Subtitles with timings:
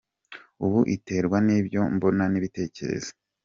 [0.65, 3.11] ubu iterwa n’ibyo mbona n’ibitekerezo.